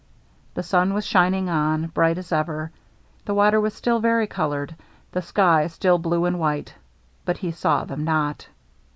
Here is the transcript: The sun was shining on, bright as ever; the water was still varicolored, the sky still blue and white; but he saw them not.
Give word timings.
The 0.55 0.63
sun 0.63 0.95
was 0.95 1.05
shining 1.05 1.47
on, 1.47 1.85
bright 1.93 2.17
as 2.17 2.31
ever; 2.31 2.71
the 3.25 3.35
water 3.35 3.61
was 3.61 3.75
still 3.75 3.99
varicolored, 4.01 4.75
the 5.11 5.21
sky 5.21 5.67
still 5.67 5.99
blue 5.99 6.25
and 6.25 6.39
white; 6.39 6.73
but 7.23 7.37
he 7.37 7.51
saw 7.51 7.85
them 7.85 8.03
not. 8.03 8.47